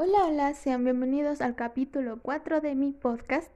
[0.00, 3.50] Hola, hola, sean bienvenidos al capítulo 4 de mi podcast.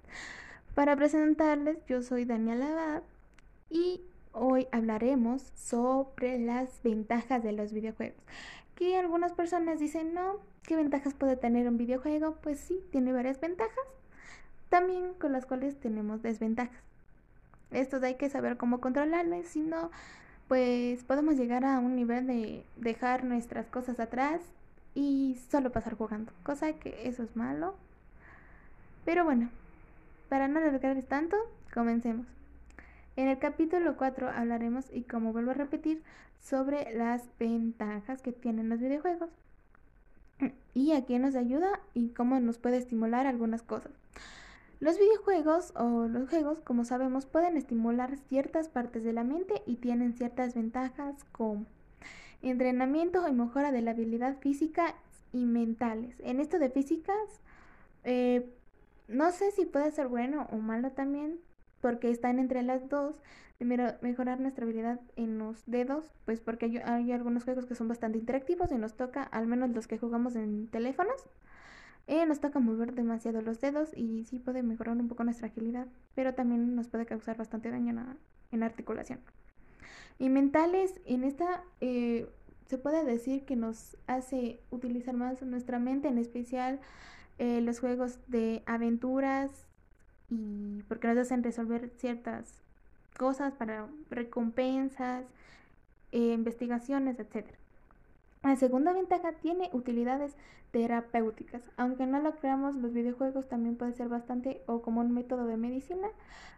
[0.74, 3.02] Para presentarles, yo soy Daniela Abad
[3.70, 4.00] y
[4.32, 8.20] hoy hablaremos sobre las ventajas de los videojuegos.
[8.74, 12.34] Que algunas personas dicen, no, ¿qué ventajas puede tener un videojuego?
[12.42, 13.86] Pues sí, tiene varias ventajas,
[14.68, 16.82] también con las cuales tenemos desventajas.
[17.70, 19.92] Estos hay que saber cómo controlarlas, si no,
[20.48, 24.40] pues podemos llegar a un nivel de dejar nuestras cosas atrás
[24.94, 27.74] y solo pasar jugando, cosa que eso es malo.
[29.04, 29.50] Pero bueno,
[30.28, 31.36] para no alargarles tanto,
[31.72, 32.26] comencemos.
[33.16, 36.02] En el capítulo 4 hablaremos, y como vuelvo a repetir,
[36.40, 39.30] sobre las ventajas que tienen los videojuegos
[40.74, 43.92] y a qué nos ayuda y cómo nos puede estimular algunas cosas.
[44.80, 49.76] Los videojuegos o los juegos, como sabemos, pueden estimular ciertas partes de la mente y
[49.76, 51.66] tienen ciertas ventajas como
[52.42, 54.94] entrenamiento y mejora de la habilidad física
[55.32, 56.20] y mentales.
[56.20, 57.40] En esto de físicas,
[58.04, 58.52] eh,
[59.08, 61.38] no sé si puede ser bueno o malo también,
[61.80, 63.16] porque están entre las dos,
[63.58, 67.88] de mejorar nuestra habilidad en los dedos, pues porque hay, hay, algunos juegos que son
[67.88, 71.28] bastante interactivos y nos toca, al menos los que jugamos en teléfonos,
[72.08, 75.86] eh, nos toca mover demasiado los dedos y sí puede mejorar un poco nuestra agilidad,
[76.14, 78.18] pero también nos puede causar bastante daño en,
[78.50, 79.20] en articulación.
[80.18, 82.28] Y mentales, en esta eh,
[82.66, 86.80] se puede decir que nos hace utilizar más nuestra mente, en especial
[87.38, 89.50] eh, los juegos de aventuras
[90.30, 92.62] y porque nos hacen resolver ciertas
[93.18, 95.24] cosas para recompensas,
[96.12, 97.46] eh, investigaciones, etc.
[98.42, 100.36] La segunda ventaja tiene utilidades
[100.72, 101.62] terapéuticas.
[101.76, 105.56] Aunque no lo creamos, los videojuegos también pueden ser bastante o como un método de
[105.56, 106.08] medicina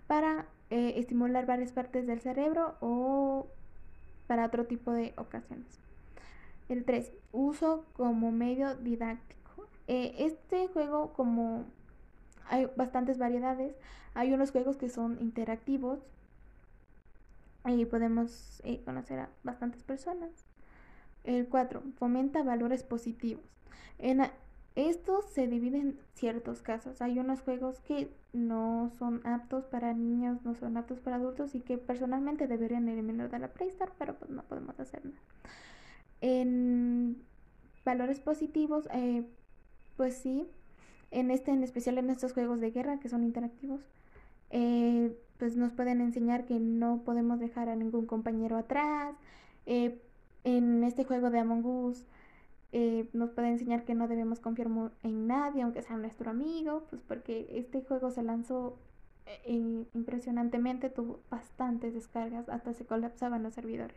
[0.06, 3.46] para eh, estimular varias partes del cerebro o
[4.26, 5.78] para otro tipo de ocasiones.
[6.70, 7.12] El 3.
[7.32, 9.68] Uso como medio didáctico.
[9.86, 11.66] Eh, este juego, como
[12.48, 13.74] hay bastantes variedades,
[14.14, 15.98] hay unos juegos que son interactivos
[17.66, 20.30] y podemos eh, conocer a bastantes personas.
[21.24, 21.82] El 4.
[21.98, 23.44] Fomenta valores positivos.
[23.98, 24.20] En
[24.76, 27.00] estos se dividen en ciertos casos.
[27.00, 31.60] Hay unos juegos que no son aptos para niños, no son aptos para adultos y
[31.60, 35.18] que personalmente deberían eliminar de la Play Store, pero pues no podemos hacer nada.
[36.20, 37.22] En
[37.84, 39.24] valores positivos, eh,
[39.96, 40.46] pues sí,
[41.10, 43.80] en este, en especial en estos juegos de guerra que son interactivos,
[44.50, 49.14] eh, pues nos pueden enseñar que no podemos dejar a ningún compañero atrás.
[49.66, 50.00] Eh,
[50.44, 52.04] en este juego de Among Us
[53.12, 54.68] nos puede enseñar que no debemos confiar
[55.02, 58.76] en nadie, aunque sea nuestro amigo, pues porque este juego se lanzó
[59.46, 63.96] impresionantemente, tuvo bastantes descargas, hasta se colapsaban los servidores.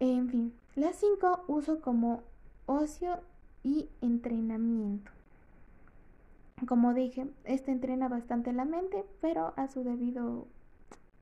[0.00, 2.22] En fin, las 5 uso como
[2.66, 3.20] ocio
[3.64, 5.10] y entrenamiento.
[6.68, 10.46] Como dije, este entrena bastante la mente, pero a su debido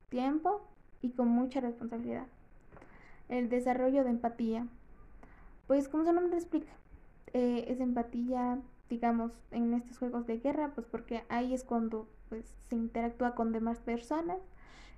[0.09, 0.61] tiempo
[1.01, 2.27] y con mucha responsabilidad.
[3.31, 4.67] El desarrollo de empatía.
[5.65, 6.71] Pues como su nombre explica,
[7.33, 8.59] eh, es empatía,
[8.91, 13.51] digamos, en estos juegos de guerra, pues porque ahí es cuando pues, se interactúa con
[13.51, 14.37] demás personas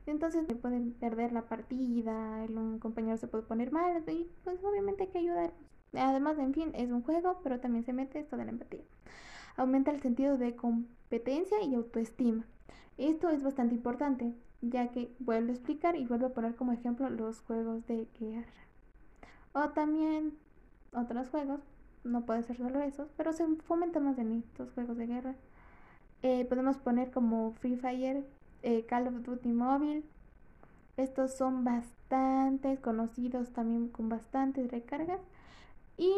[0.06, 5.04] entonces me pueden perder la partida, un compañero se puede poner mal y pues obviamente
[5.04, 5.54] hay que ayudar.
[5.94, 8.82] Además, en fin, es un juego, pero también se mete esto de la empatía.
[9.56, 12.46] Aumenta el sentido de competencia y autoestima.
[12.98, 14.34] Esto es bastante importante,
[14.70, 18.48] ya que vuelvo a explicar y vuelvo a poner como ejemplo los juegos de guerra.
[19.54, 20.34] O también
[20.94, 21.60] otros juegos,
[22.04, 25.36] no puede ser solo esos, pero se fomenta más en estos juegos de guerra.
[26.22, 28.26] Eh, podemos poner como Free Fire,
[28.62, 30.04] eh, Call of Duty Mobile.
[30.96, 35.20] Estos son bastante conocidos también con bastantes recargas.
[35.98, 36.14] Y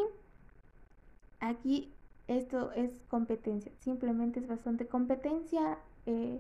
[1.40, 1.92] aquí
[2.28, 3.72] esto es competencia.
[3.80, 5.78] Simplemente es bastante competencia.
[6.06, 6.40] Eh,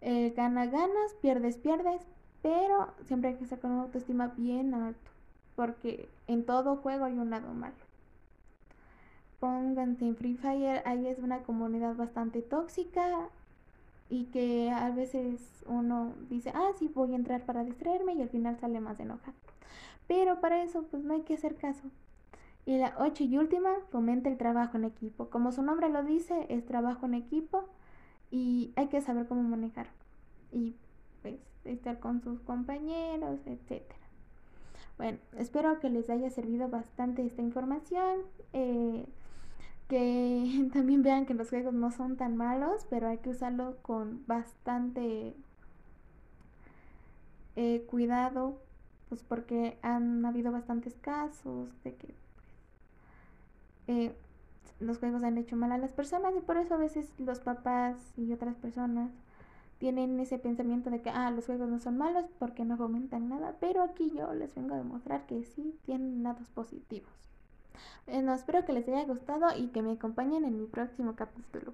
[0.00, 2.00] eh, gana, ganas, pierdes, pierdes.
[2.42, 5.10] Pero siempre hay que estar con una autoestima bien alto.
[5.56, 7.74] Porque en todo juego hay un lado malo.
[9.40, 13.30] Pónganse en Free Fire, ahí es una comunidad bastante tóxica
[14.10, 18.28] y que a veces uno dice, ah, sí, voy a entrar para distraerme y al
[18.28, 19.36] final sale más enojado.
[20.08, 21.84] Pero para eso, pues no hay que hacer caso.
[22.66, 25.30] Y la ocho y última, fomenta el trabajo en equipo.
[25.30, 27.64] Como su nombre lo dice, es trabajo en equipo
[28.30, 29.88] y hay que saber cómo manejar.
[30.52, 30.74] Y
[31.22, 33.98] pues estar con sus compañeros, etcétera.
[34.98, 38.20] Bueno, espero que les haya servido bastante esta información.
[38.52, 39.06] Eh,
[39.90, 44.24] que también vean que los juegos no son tan malos, pero hay que usarlo con
[44.26, 45.34] bastante
[47.56, 48.56] eh, cuidado,
[49.08, 52.14] pues porque han habido bastantes casos de que
[53.88, 54.14] eh,
[54.80, 57.96] los juegos han hecho mal a las personas y por eso a veces los papás
[58.16, 59.10] y otras personas
[59.78, 63.56] tienen ese pensamiento de que ah, los juegos no son malos porque no fomentan nada,
[63.60, 67.10] pero aquí yo les vengo a demostrar que sí tienen lados positivos.
[68.06, 71.72] Bueno, espero que les haya gustado y que me acompañen en mi próximo capítulo.